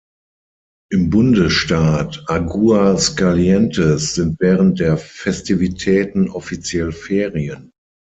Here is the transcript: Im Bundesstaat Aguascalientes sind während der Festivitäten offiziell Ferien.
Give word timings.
Im 0.91 1.11
Bundesstaat 1.11 2.23
Aguascalientes 2.27 4.15
sind 4.15 4.39
während 4.39 4.79
der 4.79 4.97
Festivitäten 4.97 6.27
offiziell 6.31 6.91
Ferien. 6.91 7.69